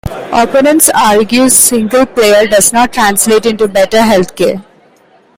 [0.33, 4.65] Opponents argue single-payer does not translate into better health care.